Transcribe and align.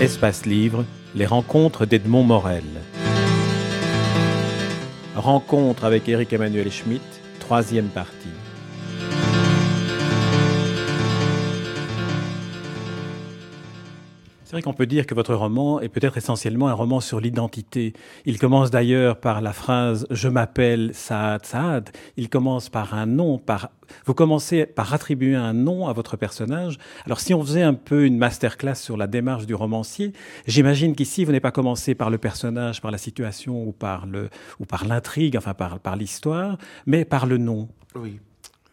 Espace 0.00 0.46
Livre, 0.46 0.86
les 1.14 1.26
rencontres 1.26 1.84
d'Edmond 1.84 2.22
Morel. 2.22 2.64
Rencontre 5.14 5.84
avec 5.84 6.08
Éric 6.08 6.32
Emmanuel 6.32 6.72
Schmitt, 6.72 7.02
troisième 7.38 7.88
partie. 7.88 8.39
C'est 14.50 14.56
vrai 14.56 14.62
qu'on 14.62 14.72
peut 14.72 14.86
dire 14.86 15.06
que 15.06 15.14
votre 15.14 15.32
roman 15.32 15.80
est 15.80 15.88
peut-être 15.88 16.16
essentiellement 16.16 16.66
un 16.66 16.72
roman 16.72 16.98
sur 16.98 17.20
l'identité. 17.20 17.92
Il 18.26 18.36
commence 18.36 18.72
d'ailleurs 18.72 19.20
par 19.20 19.42
la 19.42 19.52
phrase 19.52 20.08
Je 20.10 20.26
m'appelle 20.26 20.90
Saad 20.92 21.46
Saad. 21.46 21.90
Il 22.16 22.28
commence 22.28 22.68
par 22.68 22.94
un 22.94 23.06
nom, 23.06 23.38
par 23.38 23.70
vous 24.06 24.14
commencez 24.14 24.66
par 24.66 24.92
attribuer 24.92 25.36
un 25.36 25.52
nom 25.52 25.86
à 25.86 25.92
votre 25.92 26.16
personnage. 26.16 26.78
Alors 27.06 27.20
si 27.20 27.32
on 27.32 27.44
faisait 27.44 27.62
un 27.62 27.74
peu 27.74 28.04
une 28.04 28.18
masterclass 28.18 28.74
sur 28.74 28.96
la 28.96 29.06
démarche 29.06 29.46
du 29.46 29.54
romancier, 29.54 30.14
j'imagine 30.48 30.96
qu'ici 30.96 31.24
vous 31.24 31.30
n'avez 31.30 31.38
pas 31.38 31.52
commencé 31.52 31.94
par 31.94 32.10
le 32.10 32.18
personnage, 32.18 32.80
par 32.80 32.90
la 32.90 32.98
situation 32.98 33.62
ou 33.62 33.70
par 33.70 34.06
le 34.06 34.30
l'intrigue, 34.84 35.36
enfin 35.36 35.54
par 35.54 35.78
par 35.78 35.94
l'histoire, 35.94 36.58
mais 36.86 37.04
par 37.04 37.26
le 37.26 37.38
nom. 37.38 37.68
Oui. 37.94 38.18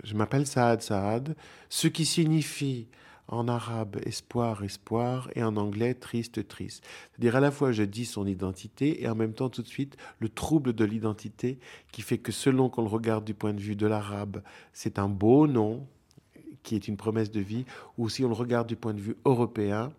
Je 0.03 0.15
m'appelle 0.15 0.47
Saad 0.47 0.81
Saad, 0.81 1.35
ce 1.69 1.87
qui 1.87 2.05
signifie 2.05 2.87
en 3.27 3.47
arabe 3.47 3.97
espoir, 4.05 4.63
espoir, 4.63 5.29
et 5.35 5.43
en 5.43 5.57
anglais 5.57 5.93
triste, 5.93 6.47
triste. 6.47 6.85
C'est-à-dire 7.11 7.35
à 7.35 7.39
la 7.39 7.51
fois 7.51 7.71
je 7.71 7.83
dis 7.83 8.05
son 8.05 8.25
identité 8.25 9.03
et 9.03 9.09
en 9.09 9.15
même 9.15 9.33
temps 9.33 9.49
tout 9.49 9.61
de 9.61 9.67
suite 9.67 9.97
le 10.19 10.29
trouble 10.29 10.73
de 10.73 10.85
l'identité 10.85 11.59
qui 11.91 12.01
fait 12.01 12.17
que 12.17 12.31
selon 12.31 12.69
qu'on 12.69 12.83
le 12.83 12.87
regarde 12.87 13.25
du 13.25 13.33
point 13.33 13.53
de 13.53 13.59
vue 13.59 13.75
de 13.75 13.87
l'arabe, 13.87 14.41
c'est 14.73 14.99
un 14.99 15.09
beau 15.09 15.47
nom 15.47 15.85
qui 16.63 16.75
est 16.75 16.87
une 16.87 16.97
promesse 16.97 17.31
de 17.31 17.39
vie, 17.39 17.65
ou 17.97 18.09
si 18.09 18.25
on 18.25 18.27
le 18.27 18.33
regarde 18.33 18.67
du 18.67 18.75
point 18.75 18.93
de 18.93 18.99
vue 18.99 19.15
européen, 19.23 19.93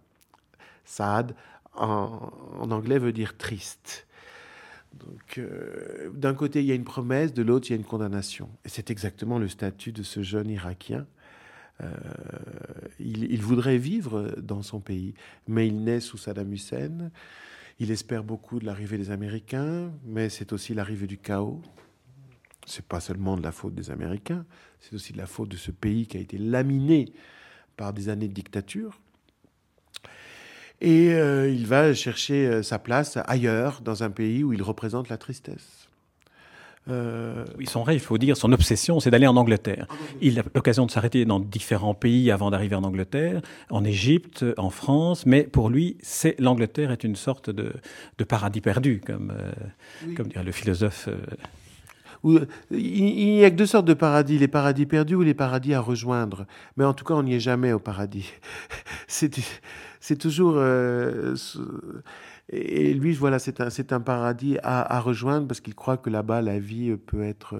Saad 0.85 1.35
en, 1.75 2.31
anglais 2.70 2.98
veut 2.98 3.13
dire 3.13 3.39
triste. 3.39 4.07
Donc, 4.95 5.39
euh, 5.39 6.11
d'un 6.13 6.35
côté, 6.35 6.61
il 6.61 6.67
y 6.67 6.73
a 6.73 6.75
une 6.75 6.85
promesse, 6.85 7.33
de 7.33 7.42
l'autre, 7.42 7.69
il 7.69 7.70
y 7.70 7.73
a 7.75 7.77
une 7.77 7.87
condamnation. 7.87 8.51
Et 8.65 8.69
c'est 8.69 8.91
exactement 8.91 9.39
le 9.39 9.48
statut 9.48 9.92
de 9.92 10.03
ce 10.03 10.23
jeune 10.23 10.51
Irakien 10.51 11.07
euh, 11.83 11.87
il, 12.98 13.41
voudrait 13.41 13.79
vivre 13.79 14.34
dans 14.39 14.62
son 14.62 14.81
pays, 14.81 15.15
mais 15.47 15.69
il 15.69 15.83
naît 15.85 16.01
sous 16.01 16.19
Saddam 16.19 16.53
Hussein. 16.53 17.11
Il 17.79 17.91
espère 17.91 18.25
beaucoup 18.25 18.59
de 18.59 18.67
l'arrivée 18.67 18.98
des 18.98 19.11
Américains, 19.11 19.93
mais 20.05 20.29
c'est 20.29 20.53
aussi 20.53 20.75
l'arrivée 20.75 21.07
du 21.07 21.19
chaos. 21.19 21.62
C'est 22.67 22.85
pas 22.85 23.01
seulement 23.01 23.37
de 23.37 23.43
la 23.43 23.53
faute 23.53 23.75
des 23.75 23.91
Américains, 23.91 24.45
c'est 24.81 24.95
aussi 24.95 25.12
de 25.12 25.19
la 25.19 25.27
faute 25.27 25.48
de 25.48 25.57
ce 25.57 25.70
pays 25.70 26.07
qui 26.07 26.17
a 26.17 26.20
été 26.20 26.37
laminé 26.37 27.12
par 27.77 27.92
des 27.92 28.09
années 28.09 28.29
de 28.29 28.35
dictature. 28.35 29.01
Et 30.81 31.13
euh, 31.13 31.48
il 31.48 31.67
va 31.67 31.95
chercher 31.95 32.47
euh, 32.47 32.63
sa 32.63 32.79
place 32.79 33.19
ailleurs, 33.27 33.81
dans 33.81 34.03
un 34.03 34.11
pays 34.11 34.45
où 34.45 34.53
il 34.53 34.63
représente 34.63 35.09
la 35.09 35.17
tristesse. 35.17 35.89
Euh, 36.89 37.44
oui, 37.58 37.67
son 37.67 37.83
rêve, 37.83 37.97
il 37.97 38.00
faut 38.00 38.19
dire, 38.19 38.36
son 38.36 38.53
obsession, 38.53 39.00
c'est 39.00 39.11
d'aller 39.11 39.27
en 39.27 39.36
Angleterre. 39.36 39.86
Il 40.20 40.39
a 40.39 40.42
l'occasion 40.55 40.86
de 40.86 40.91
s'arrêter 40.91 41.25
dans 41.25 41.41
différents 41.41 41.95
pays 41.95 42.30
avant 42.30 42.50
d'arriver 42.50 42.77
en 42.77 42.84
Angleterre, 42.84 43.42
en 43.70 43.84
Égypte, 43.84 44.45
en 44.56 44.70
France, 44.70 45.27
mais 45.27 45.42
pour 45.42 45.69
lui, 45.69 45.97
c'est 46.03 46.39
l'Angleterre 46.39 46.91
est 46.91 47.05
une 47.05 47.17
sorte 47.17 47.50
de, 47.50 47.72
paradis 48.25 48.61
perdu, 48.61 49.00
comme, 49.05 49.33
euh, 49.36 49.53
comme 50.17 50.28
dirait 50.28 50.45
le 50.45 50.53
philosophe. 50.53 51.08
Euh. 51.08 51.17
Il 52.24 52.47
n'y 52.70 53.44
a 53.44 53.50
que 53.50 53.56
deux 53.56 53.66
sortes 53.66 53.86
de 53.86 53.94
paradis, 53.94 54.38
les 54.38 54.48
paradis 54.48 54.86
perdus 54.86 55.14
ou 55.14 55.22
les 55.22 55.34
paradis 55.34 55.74
à 55.74 55.80
rejoindre. 55.80 56.47
Mais 56.77 56.84
en 56.84 56.94
tout 56.94 57.05
cas, 57.05 57.14
on 57.14 57.22
n'y 57.22 57.34
est 57.34 57.41
jamais 57.41 57.72
au 57.72 57.78
paradis. 57.78 58.33
c'est 59.06 60.16
toujours... 60.16 60.62
Et 62.50 62.94
lui, 62.94 63.12
voilà, 63.12 63.39
c'est 63.39 63.92
un, 63.92 64.00
paradis 64.00 64.56
à, 64.62 65.00
rejoindre 65.00 65.46
parce 65.46 65.61
qu'il 65.61 65.74
croit 65.74 65.98
que 65.98 66.08
là-bas, 66.08 66.41
la 66.41 66.58
vie 66.58 66.96
peut 66.96 67.23
être 67.23 67.57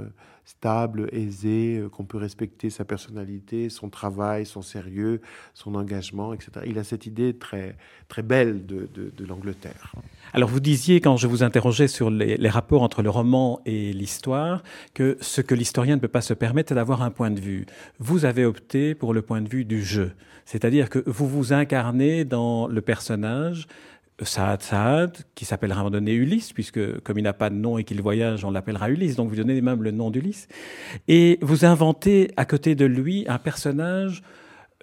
stable, 0.49 1.09
aisée, 1.13 1.85
qu'on 1.93 2.05
peut 2.05 2.17
respecter 2.17 2.71
sa 2.71 2.87
personnalité, 2.87 3.69
son 3.69 3.91
travail, 3.91 4.47
son 4.47 4.63
sérieux, 4.63 5.21
son 5.53 5.75
engagement, 5.75 6.33
etc. 6.33 6.51
Il 6.67 6.79
a 6.79 6.85
cette 6.85 7.05
idée 7.05 7.35
très, 7.35 7.77
très 8.09 8.23
belle 8.23 8.65
de, 8.65 8.89
de, 8.95 9.13
de 9.15 9.25
l'Angleterre. 9.27 9.93
Alors 10.33 10.49
vous 10.49 10.61
disiez, 10.61 11.03
quand 11.03 11.19
je 11.19 11.27
vous 11.27 11.43
interrogeais 11.43 11.87
sur 11.87 12.09
les, 12.09 12.39
les 12.39 12.49
rapports 12.49 12.83
entre 12.83 13.03
le 13.03 13.11
roman 13.11 13.61
et 13.67 13.93
l'histoire, 13.93 14.63
que 14.95 15.19
ce 15.21 15.43
que 15.43 15.55
l'historien 15.55 15.97
ne 15.97 16.01
peut 16.01 16.09
pas 16.09 16.23
se 16.23 16.33
permettre, 16.33 16.71
c'est 16.71 16.75
d'avoir 16.77 17.03
un 17.03 17.11
point 17.11 17.31
de 17.31 17.41
vue. 17.41 17.67
Vous 17.99 18.25
avez 18.25 18.47
opté 18.47 18.95
pour 18.95 19.13
le 19.13 19.21
point 19.21 19.43
de 19.43 19.49
vue 19.51 19.67
du 19.67 19.85
jeu, 19.85 20.13
c'est-à-dire 20.47 20.89
que 20.89 21.03
vous 21.05 21.29
vous 21.29 21.53
incarnez 21.53 22.25
dans 22.25 22.69
le 22.69 22.81
personnage 22.81 23.67
Saad 24.23 24.63
Saad, 24.63 25.17
qui 25.35 25.45
s'appellera 25.45 25.79
à 25.79 25.81
un 25.81 25.85
moment 25.85 25.93
donné 25.93 26.13
Ulysse, 26.13 26.53
puisque 26.53 27.01
comme 27.01 27.19
il 27.19 27.23
n'a 27.23 27.33
pas 27.33 27.51
de 27.51 27.55
nom 27.55 27.79
et 27.79 27.85
qu'il 27.85 28.01
voyage, 28.03 28.45
on 28.45 28.51
l'appellera 28.51 28.91
Ulysse, 28.91 29.17
donc 29.17 29.29
vous 29.29 29.37
donnez 29.37 29.61
même 29.61 29.83
le 29.83 29.91
nom 29.91 30.11
d'Ulysse. 30.11 30.49
Et 31.07 31.39
vous 31.41 31.65
inventez 31.65 32.31
à 32.37 32.45
côté 32.45 32.75
de 32.75 32.85
lui 32.85 33.25
un 33.29 33.39
personnage 33.39 34.23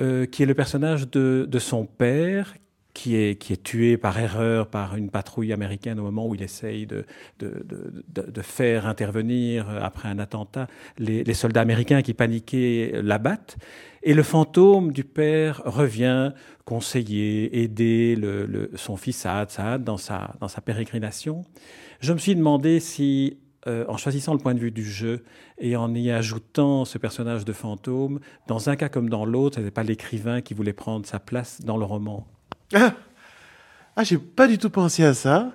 euh, 0.02 0.26
qui 0.26 0.44
est 0.44 0.46
le 0.46 0.54
personnage 0.54 1.10
de, 1.10 1.48
de, 1.50 1.60
son 1.60 1.86
père, 1.86 2.54
qui 2.96 3.18
est, 3.18 3.36
qui 3.36 3.54
est 3.54 3.62
tué 3.62 3.98
par 3.98 4.18
erreur 4.18 4.68
par 4.68 4.96
une 4.96 5.12
patrouille 5.12 5.54
américaine 5.54 6.00
au 6.00 6.04
moment 6.04 6.28
où 6.28 6.34
il 6.34 6.42
essaye 6.42 6.88
de, 6.88 7.06
de, 7.40 7.64
de 8.10 8.42
faire 8.42 8.88
intervenir, 8.88 9.70
euh, 9.70 9.80
après 9.82 10.08
un 10.10 10.18
attentat, 10.18 10.68
les, 10.98 11.24
les 11.24 11.34
soldats 11.36 11.62
américains 11.62 12.02
qui 12.02 12.14
paniquaient 12.16 13.02
l'abattent. 13.04 13.58
Et 14.02 14.14
le 14.14 14.24
fantôme 14.24 14.94
du 14.94 15.04
père 15.04 15.62
revient 15.66 16.32
conseiller, 16.64 17.62
aider 17.62 18.16
le, 18.16 18.72
son 18.76 18.96
fils 18.96 19.18
Saad 19.18 19.52
Saad 19.52 19.84
dans 19.84 19.98
sa, 19.98 20.34
dans 20.40 20.48
sa 20.48 20.62
pérégrination. 20.62 21.44
Je 22.00 22.14
me 22.14 22.18
suis 22.18 22.36
demandé 22.36 22.80
si, 22.80 23.40
euh, 23.68 23.84
en 23.90 23.98
choisissant 23.98 24.34
le 24.34 24.40
point 24.40 24.54
de 24.54 24.60
vue 24.60 24.72
du 24.72 24.86
jeu 24.86 25.26
et 25.58 25.76
en 25.76 25.94
y 25.94 26.12
ajoutant 26.12 26.86
ce 26.86 26.98
personnage 26.98 27.44
de 27.44 27.54
fantôme, 27.54 28.22
dans 28.48 28.70
un 28.70 28.78
cas 28.78 28.88
comme 28.88 29.10
dans 29.10 29.26
l'autre, 29.26 29.56
ce 29.56 29.60
n'était 29.60 29.72
pas 29.72 29.84
l'écrivain 29.84 30.40
qui 30.40 30.54
voulait 30.54 30.74
prendre 30.74 31.06
sa 31.06 31.20
place 31.20 31.62
dans 31.62 31.78
le 31.78 31.86
roman. 31.86 32.26
Ah, 32.74 32.96
ah 33.96 34.04
j'ai 34.04 34.18
pas 34.18 34.48
du 34.48 34.58
tout 34.58 34.70
pensé 34.70 35.04
à 35.04 35.14
ça. 35.14 35.54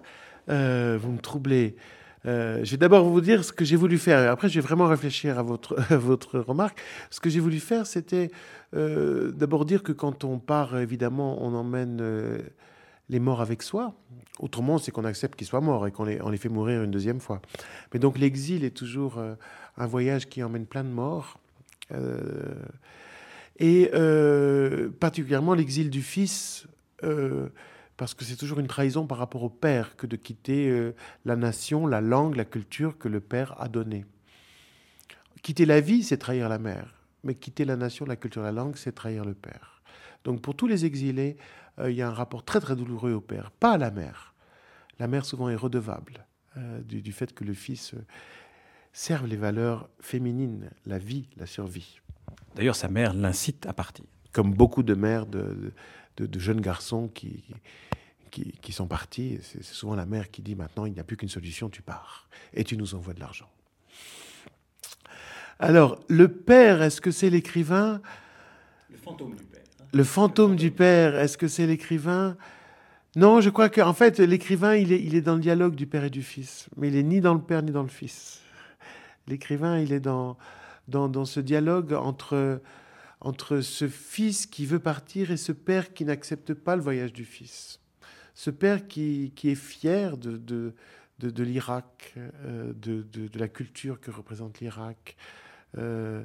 Euh, 0.48 0.98
vous 1.00 1.10
me 1.10 1.18
troublez. 1.18 1.76
Euh, 2.26 2.60
je 2.64 2.72
vais 2.72 2.76
d'abord 2.76 3.08
vous 3.08 3.20
dire 3.20 3.44
ce 3.44 3.52
que 3.52 3.64
j'ai 3.64 3.76
voulu 3.76 3.98
faire. 3.98 4.30
Après, 4.30 4.48
je 4.48 4.54
vais 4.54 4.66
vraiment 4.66 4.86
réfléchir 4.86 5.38
à 5.38 5.42
votre, 5.42 5.74
votre 5.94 6.38
remarque. 6.38 6.80
Ce 7.10 7.18
que 7.18 7.30
j'ai 7.30 7.40
voulu 7.40 7.58
faire, 7.58 7.86
c'était 7.86 8.30
euh, 8.74 9.32
d'abord 9.32 9.64
dire 9.64 9.82
que 9.82 9.92
quand 9.92 10.24
on 10.24 10.38
part, 10.38 10.78
évidemment, 10.78 11.42
on 11.42 11.54
emmène 11.54 12.02
les 13.08 13.20
morts 13.20 13.40
avec 13.40 13.62
soi. 13.62 13.94
Autrement, 14.38 14.78
c'est 14.78 14.92
qu'on 14.92 15.04
accepte 15.04 15.36
qu'ils 15.36 15.48
soient 15.48 15.60
morts 15.60 15.86
et 15.86 15.90
qu'on 15.90 16.04
les, 16.04 16.20
les 16.30 16.36
fait 16.36 16.48
mourir 16.48 16.82
une 16.82 16.90
deuxième 16.90 17.20
fois. 17.20 17.42
Mais 17.92 17.98
donc, 17.98 18.18
l'exil 18.18 18.64
est 18.64 18.76
toujours 18.76 19.20
un 19.76 19.86
voyage 19.86 20.28
qui 20.28 20.42
emmène 20.44 20.66
plein 20.66 20.84
de 20.84 20.90
morts. 20.90 21.40
et 23.58 23.90
particulièrement 25.00 25.54
l'exil 25.54 25.90
du 25.90 26.02
fils 26.02 26.68
parce 28.00 28.14
que 28.14 28.24
c'est 28.24 28.36
toujours 28.36 28.60
une 28.60 28.66
trahison 28.66 29.06
par 29.06 29.18
rapport 29.18 29.42
au 29.42 29.50
père 29.50 29.94
que 29.94 30.06
de 30.06 30.16
quitter 30.16 30.70
euh, 30.70 30.94
la 31.26 31.36
nation, 31.36 31.86
la 31.86 32.00
langue, 32.00 32.34
la 32.34 32.46
culture 32.46 32.96
que 32.96 33.08
le 33.08 33.20
père 33.20 33.60
a 33.60 33.68
donnée. 33.68 34.06
Quitter 35.42 35.66
la 35.66 35.82
vie, 35.82 36.02
c'est 36.02 36.16
trahir 36.16 36.48
la 36.48 36.58
mère, 36.58 36.94
mais 37.24 37.34
quitter 37.34 37.66
la 37.66 37.76
nation, 37.76 38.06
la 38.06 38.16
culture, 38.16 38.40
la 38.40 38.52
langue, 38.52 38.76
c'est 38.76 38.92
trahir 38.92 39.26
le 39.26 39.34
père. 39.34 39.82
Donc 40.24 40.40
pour 40.40 40.56
tous 40.56 40.66
les 40.66 40.86
exilés, 40.86 41.36
euh, 41.78 41.90
il 41.90 41.96
y 41.98 42.00
a 42.00 42.08
un 42.08 42.14
rapport 42.14 42.42
très 42.42 42.58
très 42.58 42.74
douloureux 42.74 43.12
au 43.12 43.20
père, 43.20 43.50
pas 43.50 43.72
à 43.72 43.76
la 43.76 43.90
mère. 43.90 44.32
La 44.98 45.06
mère 45.06 45.26
souvent 45.26 45.50
est 45.50 45.54
redevable 45.54 46.24
euh, 46.56 46.80
du, 46.80 47.12
fait 47.12 47.34
que 47.34 47.44
le 47.44 47.52
fils 47.52 47.94
serve 48.94 49.26
les 49.26 49.36
valeurs 49.36 49.90
féminines, 50.00 50.70
la 50.86 50.96
vie, 50.96 51.28
la 51.36 51.44
survie. 51.44 52.00
D'ailleurs, 52.54 52.76
sa 52.76 52.88
mère 52.88 53.12
l'incite 53.12 53.66
à 53.66 53.74
partir. 53.74 54.06
Comme 54.32 54.54
beaucoup 54.54 54.82
de 54.82 54.94
mères 54.94 55.26
de, 55.26 55.74
de 56.26 56.38
jeunes 56.38 56.60
garçons 56.60 57.08
qui, 57.08 57.44
qui, 58.30 58.72
sont 58.72 58.86
partis. 58.86 59.38
C'est 59.42 59.64
souvent 59.64 59.94
la 59.94 60.06
mère 60.06 60.30
qui 60.30 60.42
dit 60.42 60.54
maintenant, 60.54 60.86
il 60.86 60.92
n'y 60.92 61.00
a 61.00 61.04
plus 61.04 61.16
qu'une 61.16 61.28
solution, 61.28 61.68
tu 61.68 61.82
pars. 61.82 62.28
Et 62.54 62.64
tu 62.64 62.76
nous 62.76 62.94
envoies 62.94 63.14
de 63.14 63.20
l'argent. 63.20 63.48
Alors, 65.58 65.98
le 66.08 66.28
père, 66.28 66.82
est-ce 66.82 67.00
que 67.00 67.10
c'est 67.10 67.28
l'écrivain? 67.28 68.00
Le 68.90 68.96
fantôme 68.96 69.34
du 69.34 69.44
père. 69.44 69.62
Hein. 69.80 69.84
Le 69.92 70.04
fantôme 70.04 70.56
du 70.56 70.70
père, 70.70 71.16
est-ce 71.16 71.36
que 71.36 71.48
c'est 71.48 71.66
l'écrivain? 71.66 72.36
Non, 73.16 73.40
je 73.40 73.50
crois 73.50 73.68
qu'en 73.68 73.92
fait, 73.92 74.20
l'écrivain, 74.20 74.76
il 74.76 74.92
est, 74.92 75.02
il 75.02 75.14
est 75.14 75.20
dans 75.20 75.34
le 75.34 75.40
dialogue 75.40 75.74
du 75.74 75.86
père 75.86 76.04
et 76.04 76.10
du 76.10 76.22
fils. 76.22 76.68
Mais 76.76 76.88
il 76.88 76.96
est 76.96 77.02
ni 77.02 77.20
dans 77.20 77.34
le 77.34 77.40
père 77.40 77.62
ni 77.62 77.72
dans 77.72 77.82
le 77.82 77.88
fils. 77.88 78.40
L'écrivain, 79.26 79.78
il 79.80 79.92
est 79.92 80.00
dans, 80.00 80.38
dans, 80.88 81.08
dans 81.08 81.24
ce 81.24 81.40
dialogue 81.40 81.92
entre, 81.92 82.60
entre 83.20 83.60
ce 83.60 83.88
fils 83.88 84.46
qui 84.46 84.66
veut 84.66 84.78
partir 84.78 85.30
et 85.30 85.36
ce 85.36 85.52
père 85.52 85.92
qui 85.92 86.04
n'accepte 86.04 86.54
pas 86.54 86.76
le 86.76 86.82
voyage 86.82 87.12
du 87.12 87.24
fils 87.24 87.80
ce 88.40 88.48
père 88.48 88.88
qui, 88.88 89.32
est 89.44 89.54
fier 89.54 90.16
de, 90.16 90.38
de, 91.18 91.42
l'Irak, 91.42 92.14
euh, 92.16 92.72
de, 92.74 93.38
la 93.38 93.48
culture 93.48 94.00
que 94.00 94.10
représente 94.10 94.60
l'Irak, 94.60 95.16
euh, 95.76 96.24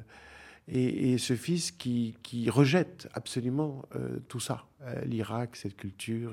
et, 0.66 1.18
ce 1.18 1.36
fils 1.36 1.72
qui, 1.72 2.16
rejette 2.48 3.06
absolument 3.12 3.84
euh, 3.94 4.18
tout 4.28 4.40
ça, 4.40 4.64
l'Irak, 5.04 5.56
cette 5.56 5.76
culture. 5.76 6.32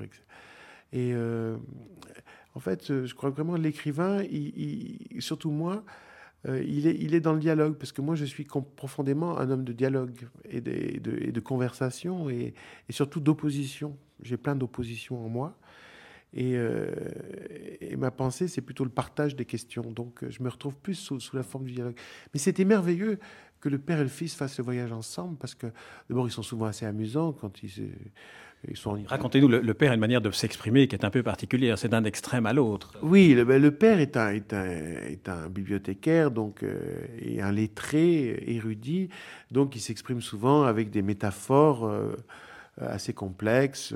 Et 0.94 1.12
en 2.54 2.60
fait, 2.60 3.04
je 3.04 3.14
crois 3.14 3.28
vraiment 3.28 3.56
l'écrivain, 3.56 4.22
surtout 5.18 5.50
moi, 5.50 5.84
il, 6.46 6.86
est, 6.86 6.96
il 7.00 7.14
est 7.14 7.20
dans 7.20 7.32
le 7.32 7.40
dialogue, 7.40 7.74
parce 7.74 7.92
que 7.92 8.00
moi, 8.00 8.14
je 8.14 8.24
suis 8.24 8.46
profondément 8.76 9.38
un 9.38 9.50
homme 9.50 9.64
de 9.64 9.72
dialogue 9.72 10.28
et 10.44 10.60
de, 10.60 11.30
de, 11.30 11.40
conversation 11.40 12.28
et, 12.28 12.54
et 12.88 12.92
surtout 12.92 13.20
d'opposition. 13.20 13.96
J'ai 14.22 14.36
plein 14.36 14.54
d'oppositions 14.54 15.24
en 15.24 15.28
moi. 15.28 15.56
Euh, 16.36 16.90
et, 17.80 17.96
ma 17.96 18.10
pensée, 18.10 18.48
c'est 18.48 18.60
plutôt 18.60 18.84
le 18.84 18.90
partage 18.90 19.36
des 19.36 19.44
questions. 19.44 19.82
Donc, 19.82 20.22
euh, 20.22 20.30
je 20.30 20.42
me 20.42 20.48
retrouve 20.48 20.76
plus 20.76 20.94
sous, 20.94 21.18
la 21.32 21.42
forme 21.42 21.64
du 21.64 21.72
dialogue. 21.72 21.96
Mais 22.32 22.40
c'était 22.40 22.64
merveilleux 22.64 23.18
que 23.60 23.68
le 23.68 23.78
père 23.78 23.98
et 23.98 24.02
le 24.02 24.08
fils 24.08 24.34
fassent 24.34 24.58
le 24.58 24.64
voyage 24.64 24.92
ensemble, 24.92 25.36
parce 25.38 25.54
que 25.54 25.66
d'abord, 26.08 26.26
ils 26.26 26.32
sont 26.32 26.42
souvent 26.42 26.66
assez 26.66 26.84
amusants 26.84 27.32
quand 27.32 27.62
ils, 27.62 27.92
ils 28.68 28.76
sont... 28.76 28.98
Racontez-nous, 29.06 29.48
le, 29.48 29.74
père 29.74 29.92
a 29.92 29.94
une 29.94 30.00
manière 30.00 30.20
de 30.20 30.30
s'exprimer 30.30 30.86
qui 30.86 30.94
est 30.96 31.04
un 31.04 31.10
peu 31.10 31.22
particulière, 31.22 31.78
c'est 31.78 31.88
d'un 31.88 32.04
extrême 32.04 32.44
à 32.44 32.52
l'autre. 32.52 32.92
Oui, 33.00 33.32
le, 33.32 33.44
ben, 33.44 33.62
le 33.62 33.70
père 33.70 34.00
est 34.00 34.18
un, 34.18 34.32
est, 34.32 34.52
un, 34.52 34.66
est 34.66 35.30
un, 35.30 35.48
bibliothécaire 35.48 36.30
donc, 36.30 36.62
euh, 36.62 37.06
et 37.18 37.40
un 37.40 37.52
lettré, 37.52 38.44
érudit, 38.48 39.08
donc 39.50 39.76
il 39.76 39.80
s'exprime 39.80 40.20
souvent 40.20 40.64
avec 40.64 40.90
des 40.90 41.00
métaphores 41.00 41.90
assez 42.78 43.14
complexes. 43.14 43.94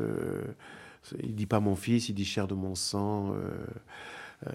Il 1.22 1.34
dit 1.34 1.46
pas 1.46 1.60
mon 1.60 1.76
fils, 1.76 2.08
il 2.08 2.14
dit 2.14 2.24
chair 2.24 2.46
de 2.46 2.54
mon 2.54 2.74
sang. 2.74 3.34
Euh, 3.34 3.50
euh, 4.46 4.50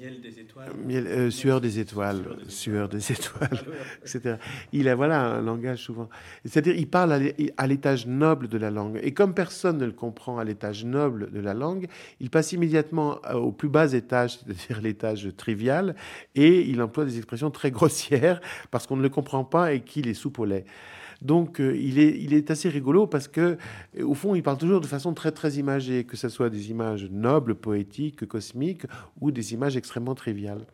miel 0.00 0.20
des 0.20 0.40
étoiles. 0.40 0.72
Euh, 0.90 1.30
sueur 1.30 1.60
des 1.60 1.78
étoiles. 1.78 2.24
Sueur 2.48 2.88
des 2.88 3.12
étoiles, 3.12 3.60
etc. 4.02 4.36
Il 4.72 4.88
a 4.88 4.96
voilà 4.96 5.20
un 5.20 5.42
langage 5.42 5.84
souvent. 5.84 6.08
C'est-à-dire, 6.44 6.74
il 6.74 6.88
parle 6.88 7.12
à 7.56 7.66
l'étage 7.66 8.06
noble 8.06 8.48
de 8.48 8.58
la 8.58 8.70
langue. 8.70 8.98
Et 9.02 9.14
comme 9.14 9.32
personne 9.32 9.78
ne 9.78 9.84
le 9.84 9.92
comprend 9.92 10.38
à 10.38 10.44
l'étage 10.44 10.84
noble 10.84 11.30
de 11.30 11.40
la 11.40 11.54
langue, 11.54 11.86
il 12.18 12.30
passe 12.30 12.52
immédiatement 12.52 13.20
au 13.32 13.52
plus 13.52 13.68
bas 13.68 13.92
étage, 13.92 14.38
c'est-à-dire 14.38 14.80
l'étage 14.82 15.28
trivial, 15.36 15.94
et 16.34 16.62
il 16.62 16.82
emploie 16.82 17.04
des 17.04 17.16
expressions 17.16 17.50
très 17.50 17.70
grossières 17.70 18.40
parce 18.72 18.86
qu'on 18.88 18.96
ne 18.96 19.02
le 19.02 19.10
comprend 19.10 19.44
pas 19.44 19.72
et 19.72 19.82
qu'il 19.82 20.08
est 20.08 20.14
soupe 20.14 20.40
au 20.40 20.46
lait. 20.46 20.64
Donc 21.24 21.58
euh, 21.58 21.74
il, 21.76 21.98
est, 21.98 22.50
assez 22.50 22.68
rigolo 22.68 23.06
parce 23.06 23.28
que, 23.28 23.56
euh, 23.98 24.04
au 24.04 24.14
fond, 24.14 24.34
il 24.34 24.42
parle 24.42 24.58
toujours 24.58 24.82
de 24.82 24.86
façon 24.86 25.14
très 25.14 25.32
très 25.32 25.54
imagée, 25.54 26.04
que 26.04 26.16
ce 26.16 26.28
soit 26.28 26.50
des 26.50 26.70
images 26.70 27.08
nobles, 27.10 27.54
poétiques, 27.54 28.26
cosmiques, 28.26 28.86
ou 29.20 29.30
des 29.30 29.54
images 29.54 29.76
extrêmement 29.76 30.14
triviales. 30.14 30.66